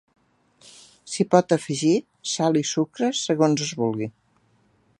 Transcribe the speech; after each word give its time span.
S'hi 1.15 1.25
pot 1.33 1.53
afegir 1.57 1.93
sal 2.31 2.59
i 2.63 2.63
sucre 2.71 3.11
segons 3.21 3.65
es 3.67 3.75
vulgui. 3.83 4.09